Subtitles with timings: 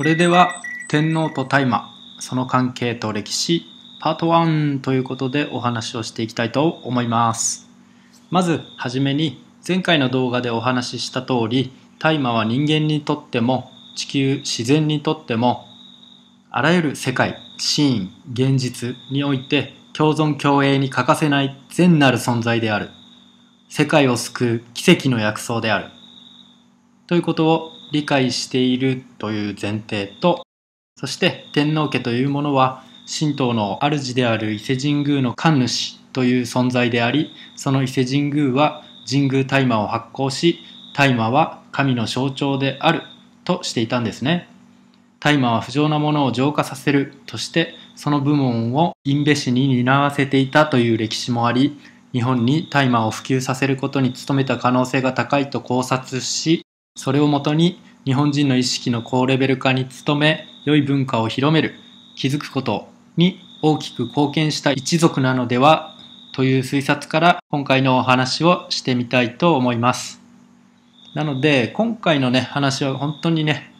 [0.00, 3.66] それでは天皇と大麻その関係と歴史
[4.00, 7.68] パート1ということでお話をしていきたいと思います。
[8.30, 15.66] まずはじめに前回の動画でお話しした通り大麻は人間にとっても地球自然にとっても
[16.50, 22.88] あらゆる世界シーン現実において共存共栄に欠かせない善なる存在である。
[23.68, 25.90] 世界を救う奇跡の薬草である。
[27.06, 30.44] ということを理解しているという前提と
[30.96, 40.60] そして天皇家というものは神道の主である伊勢神宮の神主という存在でありその伊勢神宮は神宮大麻を発行し
[40.94, 43.02] 大麻は神の象徴である
[43.44, 44.48] としていたんですね。
[45.18, 51.78] 大麻は不浄なものを浄化させるとしてその部門を印部氏に担わせていたという歴史もあり
[52.12, 56.64] 日本に大麻を普及させることに努めた可能性が高いと考察し
[56.96, 61.74] それをもとに日本人の意識の高レベル化に努め良い文化を広める
[62.16, 65.94] 気づくことに大きく貢献した一族なのでは
[66.32, 70.20] という推察から今回のお話をしてみたいと思います。
[71.14, 73.72] なので今回のね話は本当にね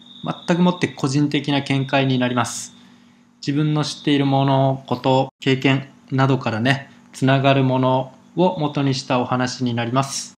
[0.46, 2.74] 全くもって個人的な見解になります。
[3.40, 10.34] 自分の知っているものこと経験などからねつながるものを元にしたお話になります。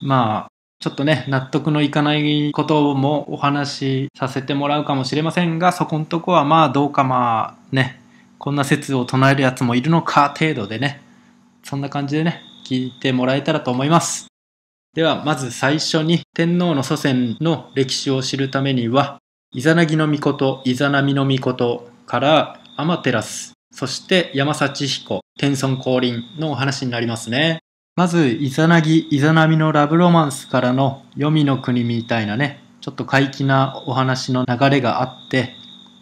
[0.00, 0.49] まあ
[0.80, 8.00] ちょっとね、納得のいかないこともお話しさせてもらうかもしれませんが、そこんとこはまあどうかまあね、
[8.38, 11.02] こんな説を唱えるやつもいるのか程度でね、
[11.62, 14.28] そんな感じでね、聞いてもらえたらと思います。
[14.94, 19.18] では、まず最初に天皇の祖先の歴史を知るためには、
[19.52, 27.60] イザナギの御事、イザナミの御事からアマテラス、そして山幸彦、天孫降臨のお話になりますね。
[27.96, 35.54] まず、イザナギ、イザナミのラブロマンスからの黄泉の国みたいなね、ちょっと怪奇なお話の流れがあって、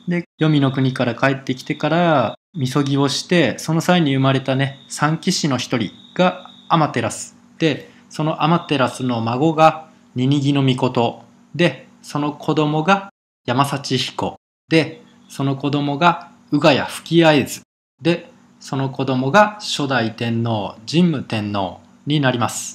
[0.07, 7.37] で、黄泉の国から帰ってきてから、みそぎをして、その際に生まれたね、三騎士の一人がアマテラス。
[7.59, 11.23] で、そのアマテラスの孫がニニギの御事。
[11.55, 13.11] で、その子供が
[13.45, 14.37] 山幸彦。
[14.69, 17.63] で、その子供が宇賀谷吹き合図。
[18.01, 18.31] で、
[18.61, 21.81] その子供が初代天皇、神武天皇。
[22.09, 22.75] になります。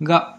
[0.00, 0.38] が、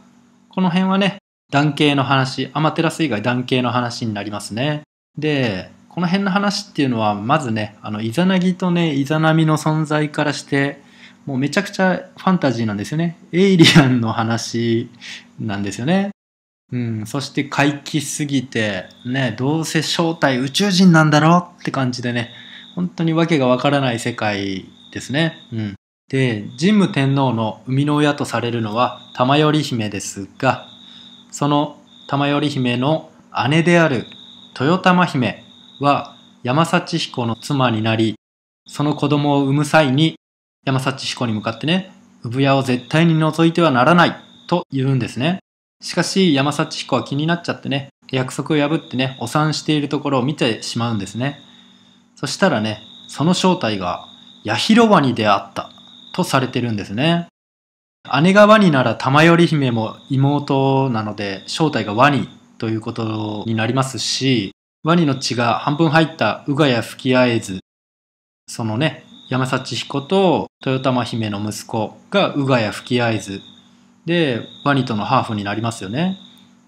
[0.50, 1.18] この辺はね、
[1.52, 4.84] 男系の話、アマテラス以外男系の話になりますね。
[5.18, 10.81] で、この辺の話っていうのは、まずね、あの、イザナギとね、イザナミの存在からして、
[11.26, 13.18] もうめちゃくちゃファンタジーなんですよね。
[13.31, 14.90] エイリアンの話
[15.40, 16.12] なんですよね。
[16.72, 22.31] うん、そして怪奇すぎて、ね、どうせ正体宇宙人なんだろうって感じでね、
[22.76, 25.38] 本当にわけがわからない世界ですね。
[25.52, 25.76] うん。
[26.12, 30.68] で、神武天皇の生みの親とされるのは玉頼姫ですが、
[31.32, 31.78] その
[32.10, 33.10] 玉頼姫の
[33.50, 34.06] 姉である
[34.60, 35.42] 豊玉姫
[35.80, 38.16] は山幸彦の妻になり、
[38.68, 40.16] その子供を産む際に
[40.66, 41.94] 山幸彦に向かってね、
[42.26, 44.16] 産屋を絶対に除いてはならない
[44.48, 45.40] と言うんですね。
[45.82, 51.40] しかし山幸彦は気になっちゃってね、約束を破ってね、お産しているところを見てしまうんですね。
[52.18, 54.04] そしたらね、その正体が
[54.46, 55.72] 八広ワニであった
[56.14, 57.28] とされてるんですね。
[58.22, 62.28] 姉がワニなら玉頼姫も妹なので正体がワニ
[62.58, 64.52] ということになりますし、
[64.84, 67.60] ワニの血が半分入った宇賀谷吹き合図、
[68.48, 73.42] そのね、山幸彦と豊玉姫の息子が宇賀谷吹き合図
[74.06, 76.18] で、ワニとのハーフになりますよね。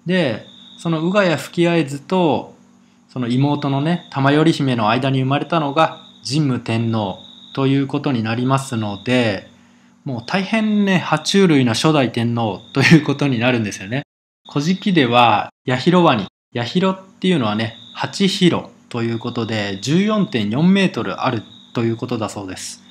[0.05, 0.45] で、
[0.77, 2.53] その宇賀谷吹き合図と
[3.13, 7.19] その妹のね、玉頼姫の間に生まれたのが神武天皇
[7.53, 9.47] ということになりますので、
[10.03, 14.03] もう大変ね、爬虫類の初代天皇ということになるんですよね。
[14.51, 16.27] 古事記では、八広ワニ。
[16.53, 21.41] 八広っていうのはね、八広ということで、14.4メートルある
[21.73, 22.83] ということだそうです。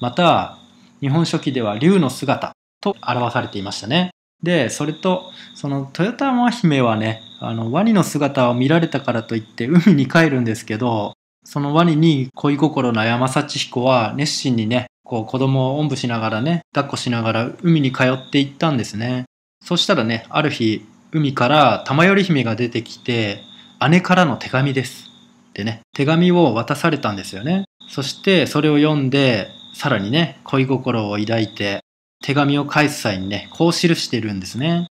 [0.00, 0.58] また、
[1.00, 4.10] 日本書紀では竜の姿と表されていましたね。
[4.42, 11.14] で、それと、その豊玉姫はね、あの、ワニの姿を見られたからといって海に帰るんですけど、
[11.50, 19.24] そのワニに恋心の山幸彦は熱心にね、こう子供をおんぶしながらね、抱っこしながら海に通っていったんですね。
[19.64, 23.40] そしたらね、ある日、海から玉頼姫が出てきて、
[23.88, 25.08] 姉からの手紙です。
[25.48, 27.64] ってね、手紙を渡されたんですよね。
[27.88, 31.80] そしてそれを読んで、さらにね、恋心を抱いて、
[32.22, 34.88] 手紙を返す際にね、こう記しているんですね。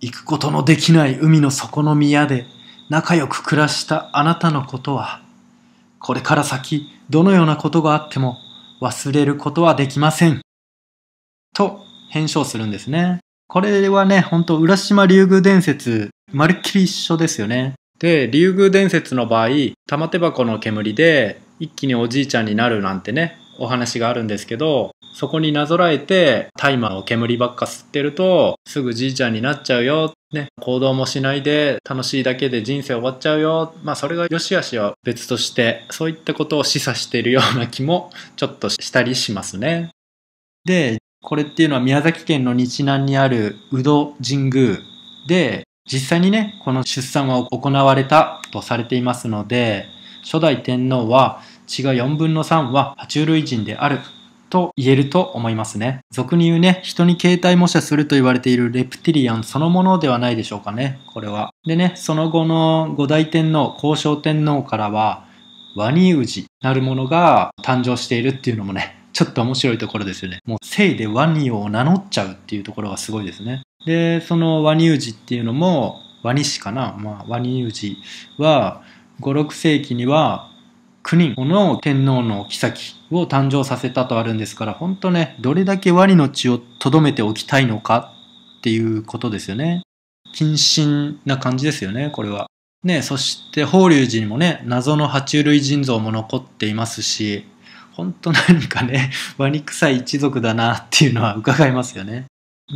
[0.00, 2.46] 行くことのできない海の底の宮で
[2.90, 5.27] 仲良く暮らしたあなたのことは、
[6.00, 8.38] これから先どのようなことがあっても
[8.80, 10.40] 忘れることはできません。
[11.54, 11.80] と
[12.10, 13.20] 返書するんですね。
[13.48, 17.74] これはね、ほんと浦島竜宮伝説、まるっきり一緒ですよね。
[17.98, 19.48] で、竜宮伝説の場合、
[19.88, 30.12] 玉手箱の煙で一気におじいちゃんになるなんてね、お話があるんですけど、そこになぞらえて、大麻を煙ばっか吸ってると、すぐじいちゃんになっちゃうよ。
[30.32, 33.74] ね、行動もしないで楽しいだけで人生終わっちゃうよ。
[33.82, 39.90] まあそれが良し悪しは別として、そういったことを示唆しているような気もちょっとしたりしますね。
[40.66, 44.78] で、これっていうのは宮崎県の日南にある宇戸神宮
[45.28, 49.86] で、実際にね、この出産は行われたとされていますので、
[50.22, 54.00] 初代天皇は血が4分の3は爬虫類人である
[54.50, 56.00] と言えると思いますね。
[56.10, 61.50] 俗に言うね、人に形態模写すると言われているレプティリアンそのものではないでしょうかね、これは。
[61.64, 65.26] でね、その後の五代天皇、高尚天皇からは、
[65.76, 70.40] ワニウジなるものが誕生しているっていうのもね、ちょっと面白いところですよね。
[70.44, 73.62] もう姓でワニを名乗っちゃうっていうところがすごいですね。
[73.86, 77.96] で、そのワニウジっていうのも、ワニ氏かな、まあ、ワニウジ
[78.38, 78.82] は、
[79.20, 80.50] 5、6世紀には
[81.04, 88.12] 9人の天皇の妃を誕生させたとあるんですから、本当ね、どれだけワニの血を留めておきたいのか
[88.58, 89.82] っていうことですよね。
[90.34, 92.46] 謹慎な感じですよね、これは。
[92.84, 97.44] ね、そして法隆寺にもね、謎の爬虫類人像も残っていますし、
[97.92, 102.26] 本当何かね、ワニ臭い一族だなっていうのは伺えますよね。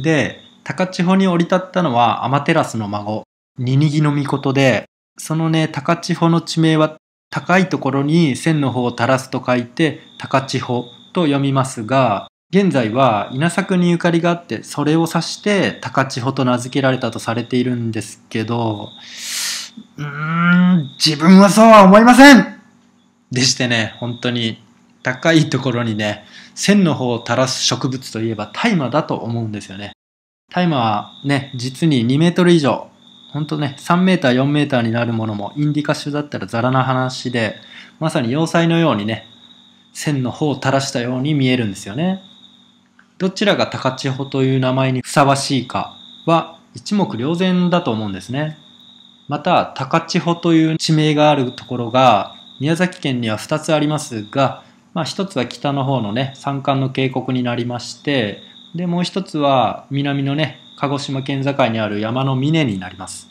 [0.03, 3.25] で、高千穂に降り立ったのは天照の孫、
[3.59, 4.85] ニニギの御事で、
[5.19, 6.97] そのね、高千穂の地名は
[7.33, 10.85] 高いところに線の方を垂らすと書いて高千穂
[11.15, 18.91] と読みますが、現在は稲作にゆかりがあって、それを指して高千穂と名付けられたとされているんですけど、
[19.97, 22.61] うーん、自分はそうは思いません
[23.31, 24.63] でしてね、本当に
[25.03, 29.93] 高いところにね、線の方を垂らす植物といえば大麻だと思うんですよね。
[30.53, 32.92] 大麻はね、実に2メートル以上、
[33.33, 37.57] ほんとね、3メーター、4メーターになるものもインディカ種だったらザラな話で、
[37.99, 39.27] まさに要塞のようにね、
[39.93, 42.23] 線の方を垂らしたように見えるんですよね。
[43.19, 45.97] どちらが高千穂という名前にふさわしいか
[46.27, 48.59] は一目瞭然だと思うんですね。
[49.29, 54.63] また、高千穂という地名があるところが宮崎県には2つありますが、
[54.95, 58.41] まあ、一つは北の方のね山間の渓谷になりまして
[58.75, 63.29] でもう一つは南のね鹿児島県境にある山の峰になります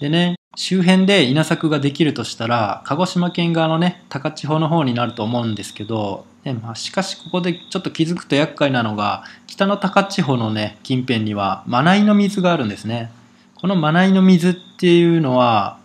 [0.00, 13.10] でね周辺で稲作ができるとしたら鹿児島県側のね高千穂の方になると思うんですけど、ねまあ、しかしここでちょっと気づくと厄介なのが北の高千穂のね近辺には真名井の水があるんですね
[13.54, 15.78] この真名井の水っていうのは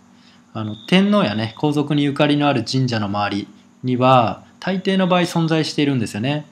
[0.52, 3.48] あの天皇やね皇族にゆかりのある神社の周り
[3.84, 6.46] には大抵の場合存在しているんですよね。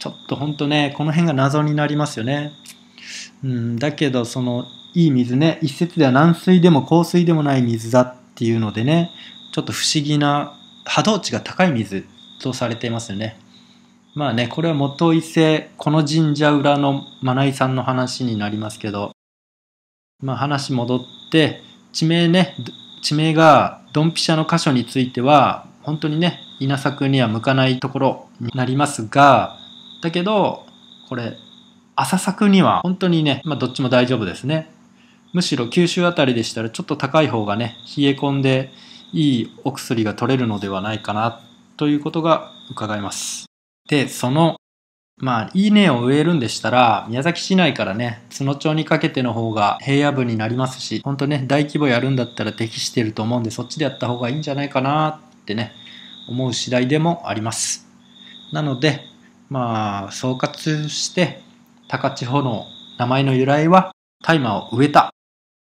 [0.00, 2.50] ちょっと本当ね、この辺が謎になりますよね。
[3.44, 9.10] うん、だけど、その、いい水ね、一説では軟水でも硬水でもない水だっていうのでね、
[9.52, 12.04] ちょっと不思議な波動値が高い水
[12.40, 13.38] とされていますよね。
[14.14, 19.12] まあね、これは元伊勢、この神社裏のマナイさんの話になりますけど、
[20.20, 21.00] まあ話戻っ
[21.30, 21.60] て、
[21.92, 22.54] 地名ね、
[23.02, 29.56] 地名がドンピシャの箇所については、本当にね、稲作には向かないところになりますが、
[30.02, 30.66] だけど、
[31.08, 31.36] これ、
[31.94, 34.70] 朝作には本当にね、まあどっちも大丈夫ですね。
[35.32, 38.70] むしろ九州あたりでしたらちょっと高い方がね、冷え込んで
[39.12, 41.40] いいお薬が取れるのではないかな
[41.76, 43.46] ということが伺えます。
[43.88, 44.56] で、その、
[45.18, 55.72] まあ、いいねを植えるんでしたら、宮崎市内からね、津野町にかけての方が平野部になりますし、本当ね、大規模やるんだったら適してると思うんで、そっちでやった方がいいんじゃないかなってね、
[56.28, 57.86] 思う次第でもあります。
[58.52, 59.00] なので、
[59.48, 61.42] まあ、総括して、
[61.92, 63.92] 高千穂の名前の由来は、
[64.24, 65.12] 大麻を植えた、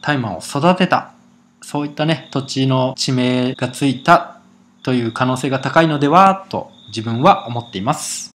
[0.04, 1.16] 大麻を育てた、
[1.64, 4.40] そういったね、土地の地名がついた
[4.84, 8.30] という可能性が高いのでは、と自分は思っています。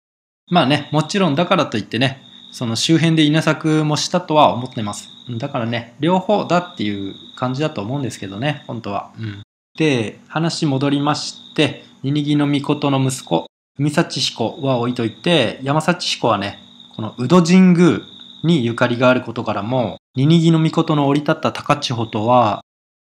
[0.50, 5.10] まあね、もちろんだからといってね、その周辺で稲作もしたとは思ってます。
[5.38, 9.12] だからね、両方だっていう感じだと思うんですけどね、本当は。
[9.20, 9.44] うん。
[9.78, 13.46] で、話戻りまして、ニニギの御事の息子、
[13.78, 16.58] 海幸彦は置いといて、山幸彦はね、
[16.96, 18.00] この宇戸神宮
[18.44, 22.62] にゆかりがあることからも、ニニギの御事の降り立った高千穂とは、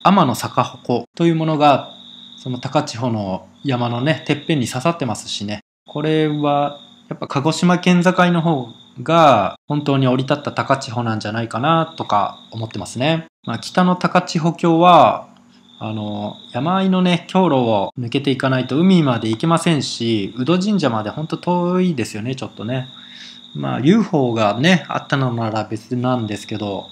[0.04, 1.90] 天の坂鉾というものが、
[2.36, 5.60] その高千穂の山のね、てっぺんに刺さってますしね。
[5.86, 8.68] これは、やっぱ鹿児島県境の方
[9.02, 13.26] が本当に降り立った高千穂なんじゃないかなとか思ってますね。
[13.44, 15.28] まあ、北の高千穂峡は
[15.84, 22.86] あの、山あいのね、橋路を抜けていかないと海まで行けませんし、宇戸神社までほんと遠いですよね、ちょっとね。
[23.54, 26.86] まあ、UFO がね、あったのなら別なんですけど、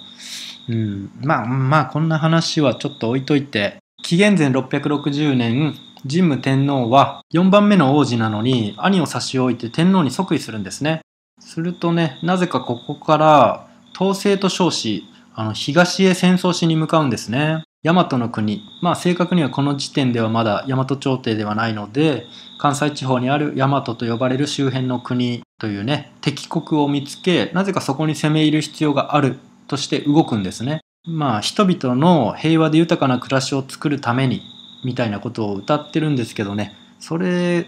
[0.69, 5.75] うん、まあ、まあ、こんな話はちょっと置いといて、紀元前660年、
[6.09, 11.02] 神武天皇は4番目の王子なのに兄を差し置いて天皇に即位するんですね。
[11.38, 17.64] するとね、なぜかここから統制と称し、あの東へ戦争しに向かうんですね。
[17.83, 18.63] 大和の国。
[18.83, 22.27] まあ正確にはこの時点ではまだ大和朝廷ではないので、
[22.59, 30.81] 関西地方にある大和と呼ばれる周辺の国というね、敵国を見つけ、なぜかそこに攻め入る必要があるとして動くんですね。
[31.07, 34.43] まあ人々の平和で豊かな暮らしを作るために
[34.85, 37.67] みたいなことを歌ってるんですけどねそれ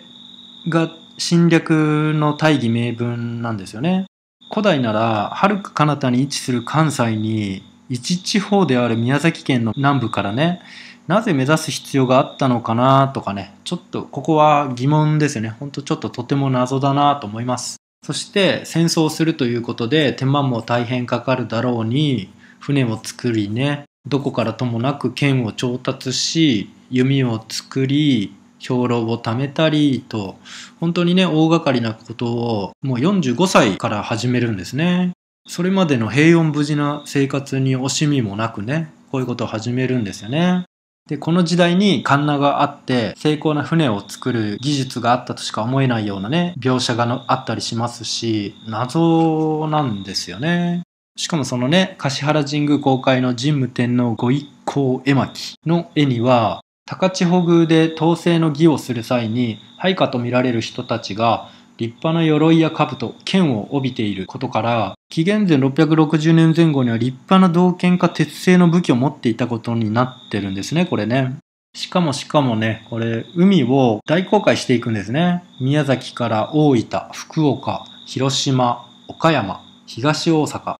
[0.69, 4.07] が侵略の大義名分なんですよね
[4.51, 10.63] 古代ならはるか彼方に位置する関西に一地方である宮崎県の南部からね
[11.09, 15.51] なぜ目指す必要があったのかなとかねちょっとここは疑問ですよね。
[15.51, 17.77] ほんとちょっととても謎だなと思います。
[18.03, 30.37] そして戦争するということで手間も大変かかるだろうに船を作りねどこからともなく剣を調達し弓を作り兵糧を貯めたりと
[30.81, 35.13] 本当にね大掛かりなことをもう45歳から始めるんですね。
[35.49, 40.65] それまでの平穏無事な生活に惜しみもなくねこういうことを始めるんですよね。
[41.09, 50.83] でこの時代にカンナがあって精巧な船を作る技術があったとしか思えないようなね描写があったりしますし謎なんですよね。
[51.15, 71.37] しかもそのね、橿原神宮公開の神武天皇ご一行絵巻の絵には、高千穂宮で統制の儀をする際に、配下と見られる人たちが、立派な鎧や兜、剣を帯びていることから、紀元前660年前後には立派な銅剣か鉄製の武器を持っていたことになってるんですね、これね。
[71.75, 75.45] しかもしかもね、これ、海を大航海していくんですね。
[75.61, 80.77] 宮崎から大分、福岡、広島、岡山、東大阪、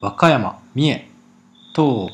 [0.00, 1.10] 和歌山、三重
[1.74, 2.10] と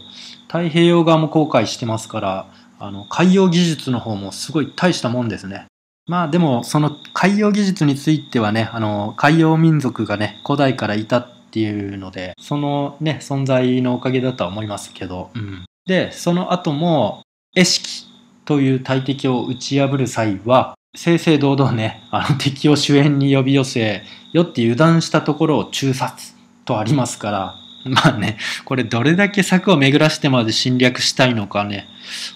[0.48, 2.46] 太平洋側も航海してますから、
[2.80, 5.66] あの、海洋技術の方もすごい大したもんですね。
[6.08, 15.66] まあでも、その海洋技術についてはね、あの、海洋民族がね、古代からいたっていうので、そのね、存在のおかげだとは思いますけど、うん。
[15.86, 17.22] で、その後も、
[17.54, 18.06] 絵式
[18.46, 26.34] という大敵を打ち破る際は、正々堂々ね、あの敵を主演に呼び寄せ、よって油断したところを中殺
[26.64, 27.54] とありますから、
[27.90, 31.88] まあね、これどれだけ策を巡らしてまで侵略したいのかね、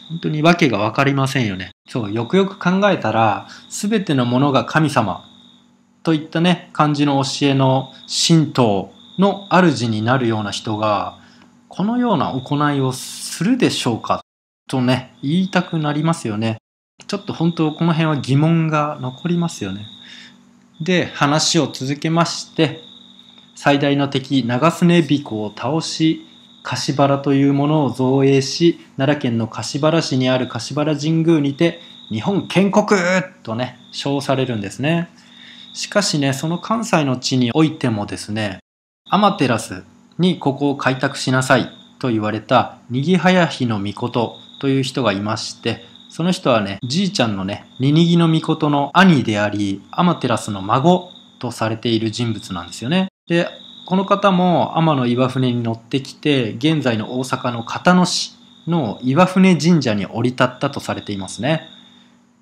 [0.09, 1.71] 本当に訳がわかりませんよね。
[1.89, 5.25] そう、よくよく考えたら、すべてのものが神様
[6.03, 7.93] といったね、漢字の教えの
[8.29, 11.19] 神道の主になるような人が、
[11.69, 14.23] このような行いをするでしょうか
[14.69, 16.59] とね、言いたくなりますよね。
[17.07, 19.87] ちょっと本当この辺は疑問が残りますよね。
[20.81, 22.81] で、話を続けまして、
[23.65, 26.27] 最大の敵長須根彦を倒し
[26.65, 31.79] 柏原というものを造営し奈良県の柏原市にある柏原神宮にて
[32.09, 32.89] 日本建国
[33.45, 35.09] とね称されるんですね。
[35.75, 38.59] しかしねその関西の地においてもですね
[39.09, 39.85] 天照
[40.19, 53.13] にここを開拓しなさいと言われたにぎはやひの御事という人がいましてその人はねじいちゃんのねににぎの御事の兄であり天照の孫とされている人物なんですよね。
[53.33, 53.49] で、
[53.87, 58.37] この方も天の岩船に乗ってきて、現在の大阪の片野市
[58.67, 61.67] の岩船神社に降り立ったとされていますね。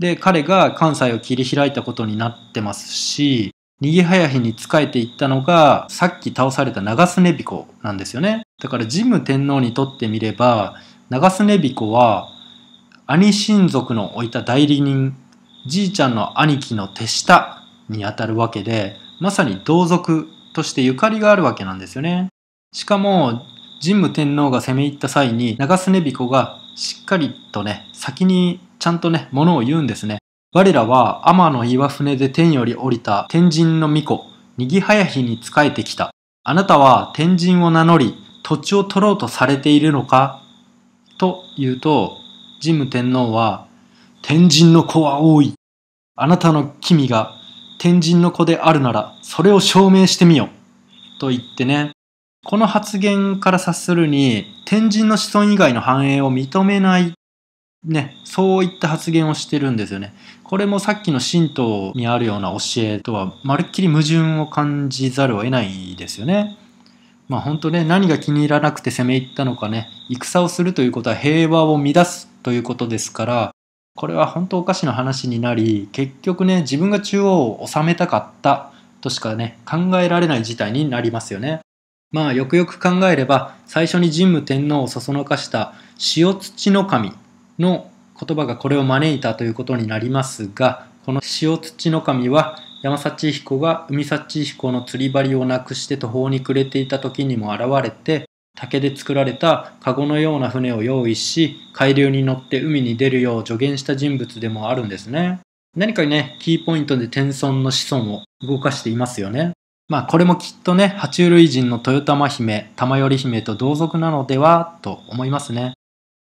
[0.01, 8.43] で、彼が関西を切り開いたことになってますし、逃げ早日に仕えていったのが、さっき倒された長須根彦なんですよね。
[8.61, 10.75] だから神武天皇にとってみれば、
[11.09, 12.27] 長須根彦は、
[13.07, 15.17] 兄親族の置いた代理人、
[15.69, 22.29] じいちゃんの兄貴の手下にあたるわけで、まさに同族としてゆかりがあるわけなんですよね。
[22.73, 23.43] しかも、
[23.83, 30.19] 神武天皇が攻め入った際に、長須根彦がしっかりとね、先にちゃんとね、ものを言うんですね。
[30.53, 34.25] 我らは天の岩船で天より降りた天神の巫女、
[34.57, 36.11] にぎはやひに仕えてきた。
[36.43, 40.43] あなたは天神を名乗り、土地を取ろうとされているのか？
[41.19, 42.17] と言うと、
[42.63, 43.69] 神武天皇は、
[44.23, 45.55] 天神の子は多い。
[46.17, 47.35] あなたの君が
[47.83, 50.51] 天神の子であるなら、それを証明してみよ
[51.17, 51.19] う。
[51.19, 51.93] と言ってね、
[52.45, 57.15] この発言から察するに、天神の子孫以外の繁栄を認めない、
[57.83, 60.13] ね、そういった発言をしてるんですよね。
[60.45, 66.59] これもさっきの神道にあるような教えとは、まるっきり矛盾を感じざるを得ないですよね。
[67.29, 73.53] まあ本当ね、何が気に入らなくて攻め入ったのかね、戦をするということは平和を乱すということですから、
[74.01, 81.61] これは本当おかしな話になり結局ね自分が中央を治めたかったとしかね考えられない事態になりますよね。
[82.11, 85.75] まあよくよく考えれば最初に神武天皇をそそのかした
[86.17, 87.13] 塩土の神
[87.59, 105.41] の言葉がこれを招いたということになりますが、この塩土の神は山幸彦が海幸彦の釣り針をなくして途方に暮れていた時にも現れて、竹で作られた籠のような船を用意し、海流に乗って海に出るよう助言した人物でもあるんですね。
[105.77, 109.53] 何かね、キーポイントで天孫の子孫を動かしていますよね。
[109.89, 115.75] まあこれもきっとね、爬虫類人の豊玉姫、玉頼姫と同族なのではと思いますね。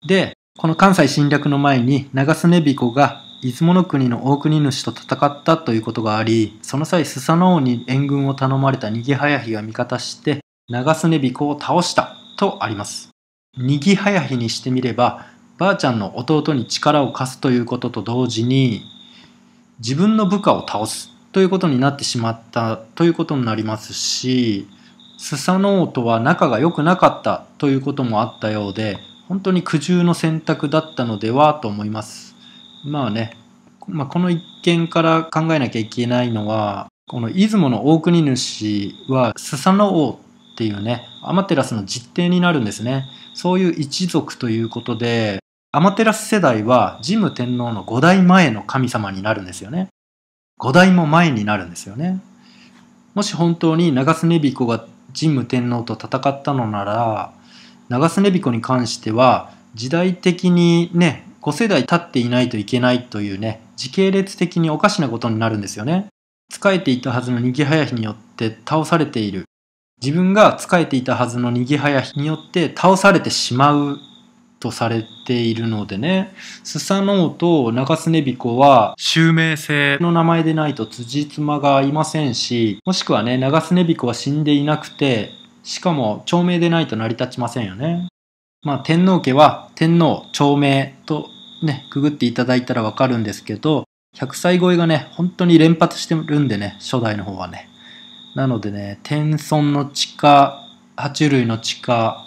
[0.07, 13.11] で、この関西侵略の前に長須根彦が出雲の国の大国主と戦ったということがあり、その際スサノオに援軍を頼まれた逃げ早日が味方して、長須根彦を倒したとあります。
[13.57, 15.27] 逃げ早日にしてみれば、
[15.59, 18.83] ばあちゃんの弟に力を貸すということと同時に、
[19.79, 24.67] 自分の部下を倒すということになってしまったということになりますし、
[25.19, 32.35] スサノオとは仲が良くなかったということもあったようで、本当に苦渋の選択だったのではと思います。
[32.85, 33.37] まあね、
[33.87, 40.26] まあ、この一件から考えなきゃいけないのは、この出雲の大国主はスサノオ
[40.57, 43.05] っていうね、アマテラスの実弟になるんですね。
[43.35, 49.89] そういう一族ということで、アマテラス世代は神武天皇の5代前の神様になるんですよね。
[50.59, 52.23] 5代も前になるんですよね。
[53.15, 54.87] もし本当に長須根彦が
[55.19, 57.35] 神武天皇と戦ったのなら、
[57.91, 66.07] 長須根彦に関しては時代的にね、5世代経っていないといけないというね、時系列的におかしなことになるんですよね。
[66.51, 69.45] 仕えていたはずの逃げ早日によって倒されている。
[70.03, 73.99] 自分が仕えていたはずの逃げ早によって倒されてしまう
[74.61, 76.35] とされているのでね、
[76.65, 85.31] スサノオと長須根彦は襲名性の名前でないと辻褄が合いませんし、もしくはね、長須根彦は死んでいなくて、
[85.63, 88.09] しかも長命でないと成り立ちませんよね。
[88.63, 91.29] まあ天皇家は天皇長命と
[91.63, 97.69] ね、くぐっていただいたらわかるんですけど、100歳超えがね、本当に連発してるんでね、初代の方はね。
[98.37, 100.63] なのでね、天孫の地下、
[100.95, 102.19] 爬虫類の地下、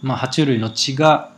[0.00, 1.34] まあ爬虫類の血が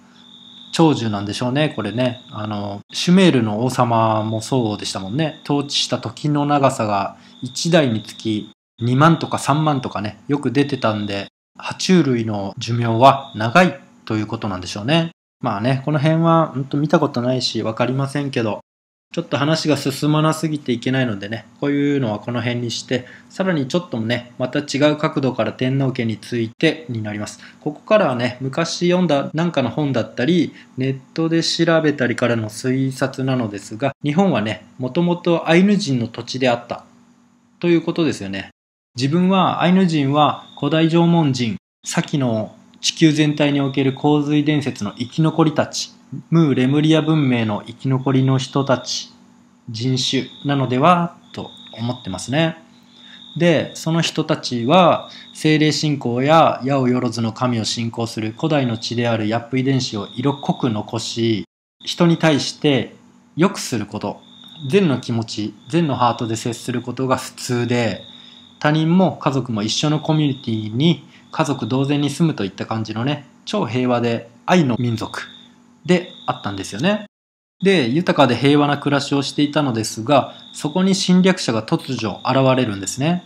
[0.73, 2.21] 長寿なんでしょうね、これね。
[2.31, 5.41] あの、シュメールの王様もそうでしたもんね。
[5.45, 11.29] 統治した時の長さが1代につき2万とか3万とかね、よく出てたんで、
[11.59, 15.13] 爬虫類の寿命は長いということなんでしょうね。
[15.41, 18.61] まあね、この辺は本当見たことないし分かりませんけど、
[19.13, 27.41] ちょっと話が進まなすぎていけないのでね、こういうのはこの辺にして、さらにちょっとね、また違う角度から天皇家についてになります。
[27.61, 36.85] ここからはね、昔読んだなんかの本だったり、ネットで調べたりからの推察なのですが、日本はね、もともとアイヌ人の土地であった
[37.59, 38.51] ということですよね。
[38.97, 45.96] 自分はアイヌ人は古代縄文人、先の地球全体における洪水伝説の生き残りたち
[46.31, 49.13] ムー・レムリア文明の生き残りの人たち、
[49.69, 52.57] 人種なのではと思ってますね。
[53.37, 61.45] で、その人たちは精霊信仰や矢をよずの神を信仰する古代の血であるヤップ遺伝子を色濃く残し、
[61.85, 62.95] 人に対して
[63.37, 64.21] 良くすること、
[64.71, 68.03] 善の気持ち、善のハートで接することが普通で、
[68.59, 75.36] 他人も家族も一緒のコミュニティに家族同然に住むといった感じのね、超平和で愛の民族
[75.87, 77.07] であったんですよね。
[77.63, 83.23] で、豊かで平和な暮らしをしていたのですが、そこに侵略者が突如現れるんですね。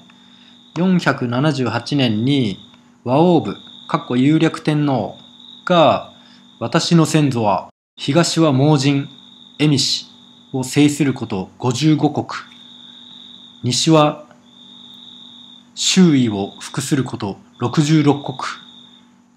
[0.76, 2.58] 478年に
[3.02, 3.56] 和王部、
[3.88, 5.16] かっこ有略天皇
[5.64, 6.12] が、
[6.60, 9.08] 私の先祖は東は盲人、
[9.58, 10.06] 恵美氏
[10.52, 12.26] を制すること55国、
[13.64, 14.26] 西は
[15.74, 18.36] 周囲を服すること66国、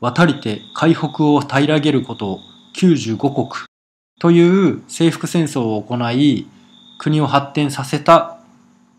[0.02, 2.40] 渡りて海北を平らげること
[2.74, 3.50] 95国
[4.20, 6.48] という征服戦争を行い
[6.98, 8.38] 国を発展させた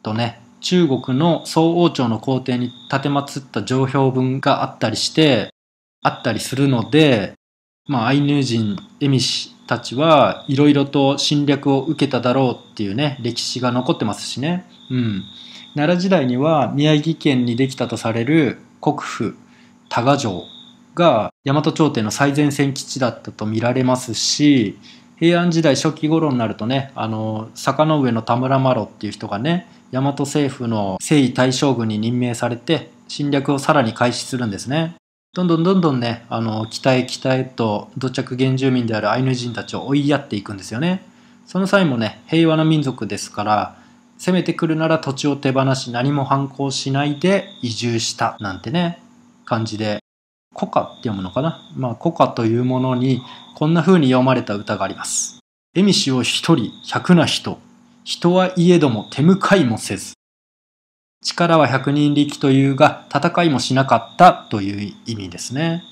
[0.02, 5.50] とね中国の宋王朝の皇帝に立てまつった上表文があったりして
[6.02, 7.34] あったりするので
[7.86, 14.66] まあアイヌ人エミシたちはいろいろと侵略を受けただろうっていうね歴史が残ってますしね。
[14.90, 15.22] うん。
[15.74, 19.36] 奈良時代には宮城県にできたとされる国府
[19.88, 20.44] 多賀城。
[20.94, 24.78] が大和朝廷の最前線基地だったと見られますし
[25.16, 34.96] 平安時代初期頃になるとねあの坂の上の田村麻呂っていう人がね大和政府の征夷大将軍に任命されて侵略をさらに開始するんですね。
[35.34, 41.04] どんどんどんどんねあの北へ北へと土着原住民であるアイヌ人たちを追いやっていくんですよね。
[41.46, 43.76] その際もね平和な民族ですから
[44.18, 49.02] 攻めてくるなら土地を手放し何も反抗しないで移住したなんてね
[49.44, 50.03] 感じで
[50.54, 51.60] 古歌って読むのかな？
[51.76, 53.22] まあ古歌というものに
[53.56, 55.40] こんな風に読まれた歌があります。
[55.74, 57.58] えみしを一人百な人、
[58.04, 60.14] 人はいえども手向かいもせず。
[61.24, 65.82] 力は百人力というが戦いもしなかったという意味ですね。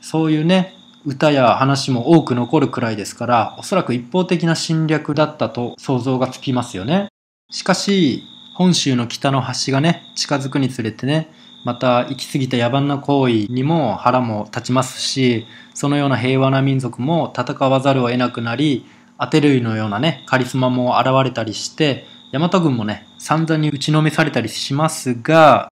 [0.00, 7.08] そういうね、歌や話も多く残るくらいですから、おそらく一方的な侵略だったと想像がつきますよね。
[7.50, 8.22] しかし、
[8.54, 11.28] 本州の北の端がね、近づくにつれてね、
[11.64, 25.68] また行き過ぎた野蛮な行為にも腹も立ちますし、そのような平和な民族も戦わざるを得なくなり、アテルイのようなね、カリスマも現れたりして、大和軍もね、散々に打ちのめされたりしますが、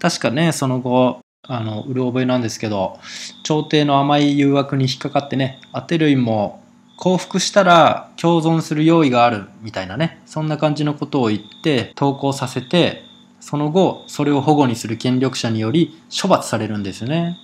[0.00, 2.98] 確かね、その後、あの、うる覚えなんですけど、
[3.42, 6.62] 朝廷の甘い誘惑に引っかかってね、アテルイも
[6.96, 13.04] 降伏したら共存する用意があるみたいなね、そんな感じのことを言って投降させて、
[13.40, 17.36] その後、それを保護にする権力者により処罰されるんですね。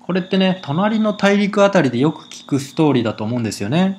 [0.00, 3.98] これってね、隣の大陸あたりでよく聞くストーリーだと思うんですよね。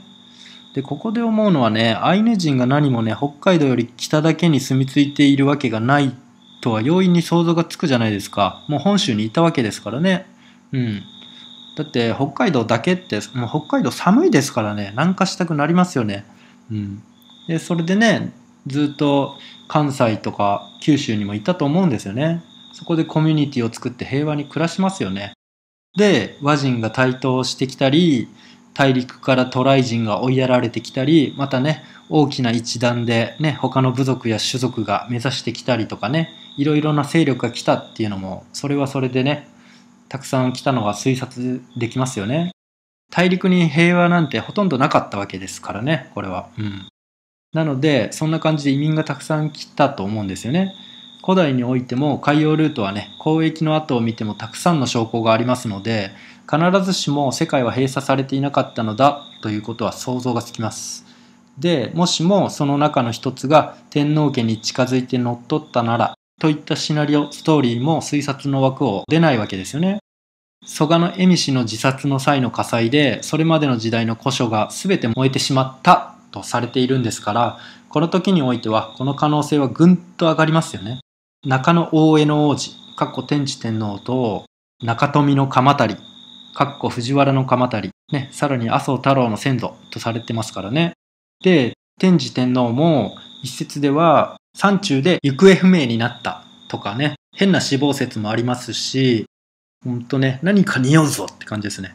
[0.74, 6.12] で、ここで思うのはね、アイヌ人が何もね、北海道より北だけに住み着いているわけがない
[6.62, 8.66] とは容易に想像がつくじゃないですか。
[8.68, 10.26] もう本州にいたわけですからね。
[10.72, 11.04] うん。
[11.80, 16.26] だって北海道だけってもう北海道寒いですからね南下したくなりますよね。
[16.70, 17.02] うん、
[17.48, 18.34] でそれでね
[18.70, 22.44] ずっと関西とか九州にもいたと思うんですよね。
[22.74, 25.34] そこでコミュニティを作って平和に暮らしますよね。
[25.98, 28.30] で和人が台頭してきたり
[28.74, 39.50] 大陸から渡来人が追いやられてきたりまたね大きな一団でね他の部族や種族が目指してきたりとかねいろいろな勢力が来たっていうのもそれはそれでね
[40.10, 42.52] たくさん来たのが推察できますよね。
[43.12, 46.50] 大陸に平和なんてほとんどなかったわけですからね、これは。
[46.58, 46.88] うん。
[47.54, 50.76] なので、そんな感じで移民がたくさん来たと思うんですよね。
[51.24, 56.12] 古代においても海洋ルートはね、交易の後を見てもたくさんの証拠がありますので、
[56.50, 61.06] 必ずしも世界は閉鎖されていなかったのだということは想像がつきます。
[61.58, 70.00] で、もしもその中の一つが天皇家に近づいて乗っ取ったなら、といったシナリオ、ストーリーも推察の枠を出ないわけですよね。
[70.66, 81.00] 蘇我の恵美氏の自殺の際の火災で、それまでの時代の古書が全て燃えてしまったとされているんですから、この時においては、この可能性はぐんと上がりますよね。
[81.46, 84.46] 中野大江の王子、かっこ天智天皇と、
[84.84, 85.98] 中富の鎌足り、
[86.54, 90.94] かっこ藤原の鎌足り、ね、さらに麻生太郎の先祖とされてますからね。
[91.44, 99.26] で、天智天皇も一説では山中で行方不明になったとかね、変な死亡説もありますし、
[99.84, 101.94] ほんとね、何か匂うぞって感じですね。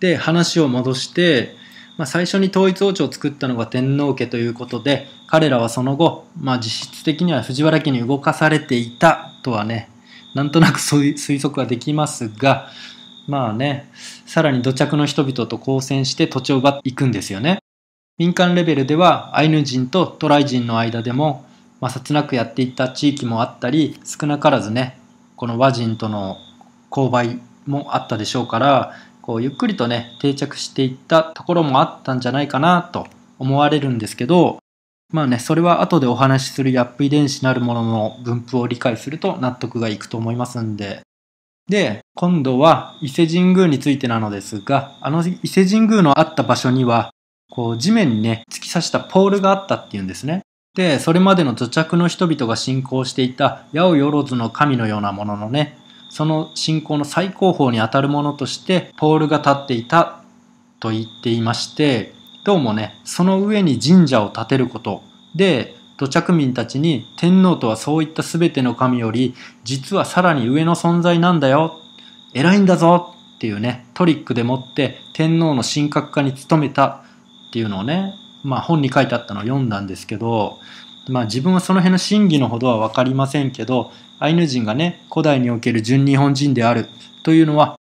[0.00, 1.54] で、話を戻して、
[1.96, 9.90] まあ、最初に統一王朝を作ったのが天皇家ということで、彼らはその後、まあ、実質的には藤原家に動かされていたとはね、
[10.34, 12.68] なんとなく推測はできますが、
[13.26, 13.90] まあね、
[14.26, 17.58] さらに土着の人々と交戦して土地を奪っていくんですよね。
[18.20, 21.46] 民間レベルではアイヌ人とトライ人の間でも
[21.80, 25.00] 摩擦なくやっていた地域もあったり少なからずね
[25.36, 26.36] この和人との
[26.90, 33.06] 購買もあったでしょうからこうゆっくりとね定着していったところもあったんじゃないかなと
[33.38, 34.58] 思われるんですけど
[35.12, 41.02] まあねそれは後でお話しするヤップ遺伝子なるものの分布を理解すると納得がいくと思いますんで。
[41.68, 47.12] で今度は伊勢神宮についてなのですがあの伊勢神宮のあった場所には
[47.48, 50.42] こう地面にね突き刺したポールがあったっていうんですね。
[50.74, 55.76] で、それまでの土着の人々が信仰していた八百万の神のようなもののね、
[56.10, 60.22] その信仰の最高峰にあたるものとしてポールが立っていた
[60.78, 62.12] と言っていまして、
[62.44, 65.02] どうもね、その上に神社を建てること
[65.34, 71.76] で、土着民たちに天皇とはそういった全ての神より実はさらに上の存在なんだよ
[72.32, 80.58] 偉いんだぞっていうねトリックでもって天皇の神格化に努めたっていうのをねまあ、本に書いてあったのを読んだんですけど、
[81.08, 86.86] まあ、自分はその辺の真偽のほどは分かりませんけどアイヌ人がね古代における純日本人である
[87.24, 87.76] というのは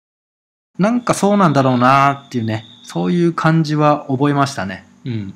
[0.78, 4.86] なんかそうなんだろうなっていうねそういう感じは覚えましたね。
[5.04, 5.34] うん、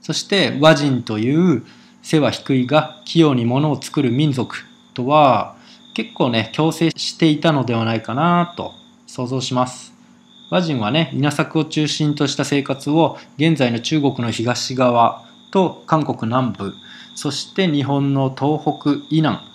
[0.00, 1.64] そして和人という
[2.02, 4.56] 背は低いが器用に物を作る民族
[4.94, 5.54] とは
[5.94, 8.72] 結構ね共生していたのではないかなと
[9.06, 9.92] 想像します。
[10.50, 16.72] 和人はね稲作を中心とした生活を現在の中国の東側と韓国南部
[17.14, 19.47] そして日本の東北以南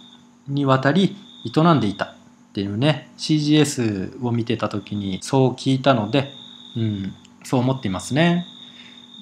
[0.47, 2.15] にわたり営んでいたっ
[2.53, 6.31] ていうね CGS を見てた時にそう聞いたので、
[6.77, 8.45] うん、そう思っていますね。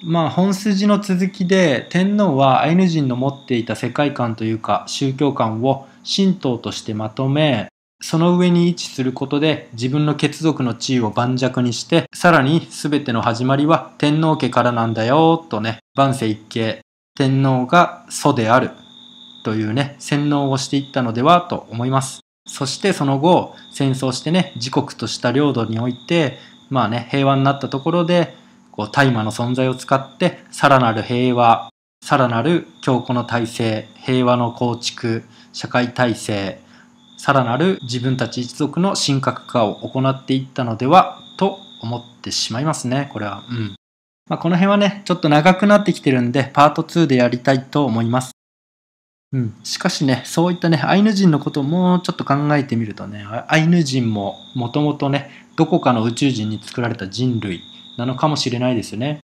[0.04, 7.68] まあ本筋の続きで天皇はアイヌ人の持っていた世界観というか宗教観を神道としてまとめ
[8.02, 16.80] その上に位置することで自分の血族の地位を盤石にして、さらに全ての始まりは天皇家からなんだよ、とね、万世一系、
[17.16, 18.72] 天皇が祖である、
[19.42, 22.20] というね、洗脳をしていったのではと思います。
[22.46, 26.38] そしてその後、戦争してね、自国とした領土において、
[26.70, 28.34] まあね、平和になったところで、
[28.72, 31.70] こう、大麻の存在を使って、さらなる平和、
[32.02, 36.60] さらなる強固の体制、平和の構築、社会体制、
[37.16, 43.44] さらなる自分たち一族の神格化を行っていったのではと思ってしまいますね、これは。
[43.48, 43.76] うん。
[44.28, 48.32] まあ、この辺はね、ちょっと長くなってきてるんで、パート2でやりたいと思います。
[49.32, 49.54] うん。
[49.64, 57.62] しかしね、そういったね、アイヌ人のことをもうちょっと考えてみるとね、アイヌ人ももともとね、どこかの宇宙人に作られた人類
[57.96, 59.20] なのかもしれないですよね。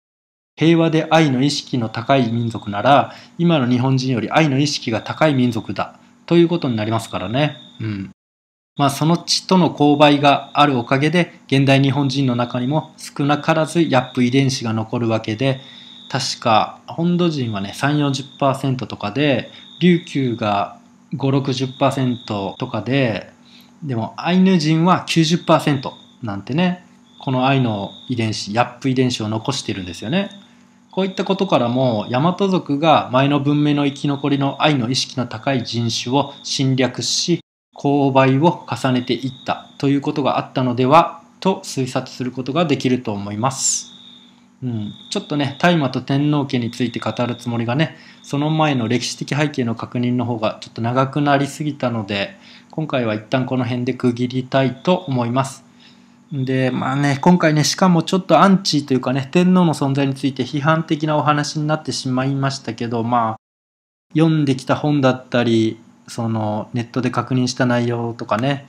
[0.55, 7.57] 平和で愛の意識の高い民族なら、今の日本人より愛の意識が高い民族だということになりますからね。
[7.79, 8.11] うん。
[8.75, 15.61] まあその血との勾配があるおかげで現代日本人の中にも少なからずヤップ遺伝子が残るわけで
[16.09, 19.51] 確か本土人はね3 4 0とかで
[19.83, 20.79] 琉球が
[21.15, 23.31] 560%とかで
[23.83, 25.91] でもアイヌ人は90%
[26.23, 26.85] なんてね
[27.19, 30.29] このアイの遺伝子ヤップ遺伝子を残してるんですよね。
[30.91, 37.39] こういったことからも大和族が前の文明の生き残りの愛の意識の高い人種を侵略し
[37.75, 43.92] 勾配を重ねていったということがあったのではと推察することができると思います。
[44.63, 52.37] うん、ちょっとね大麻と天皇家について語るつもりがねその前の歴史的背景の確認の方がちょっと長くなりすぎたので
[52.71, 55.63] 今回は一旦この辺で区切りたいと思います。
[56.33, 63.39] で、まあね、今回ね、しかもちょっとアンチというかね、天皇の存在について批判的なお話になってしまいましたけど、まあ、
[64.15, 68.67] 読んできた本だったり、そのネットで確認した内容とかね、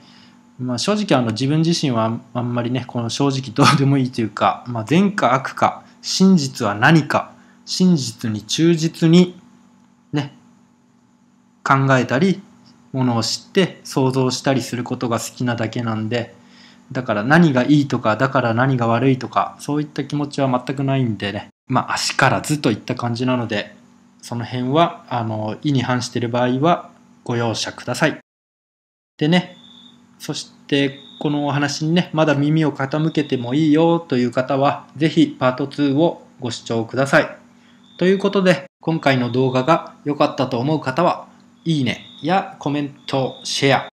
[0.59, 7.33] まあ、正直あの自分自身はあんまりね、この正直どうでもいいというか、まあ、善か悪か、真実は何か、
[7.65, 9.41] 真実に忠実に
[10.13, 10.37] ね、
[11.65, 12.43] 考えたり、
[12.93, 16.35] ものを知って想像したりすることが好きなだけなんで、
[16.93, 23.75] だから何がいいとか、だから何が悪いとか、そういった気持ちは全くないんでね、まあ足からずといった感じなので、
[24.21, 26.91] その辺は、あの、意に反している場合は
[27.25, 28.21] ご容赦ください。
[29.17, 29.57] でね、
[30.19, 37.39] そしてこのお話にね、まだ耳を傾けてもいいよという方は、ぜひパート2をご視聴ください。
[37.97, 41.27] ということで、今回の動画が良かったと思う方は、
[41.65, 43.89] いいねやコメント、シェア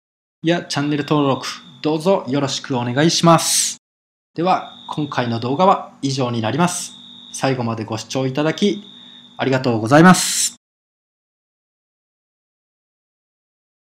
[0.41, 1.45] やチャンネル登録、
[1.81, 3.75] どうぞよろしくお願いします。
[4.33, 6.93] では、今回の動画は以上になります。
[7.33, 8.85] 最後までご視聴いただき、
[9.35, 10.56] ありがとうございます。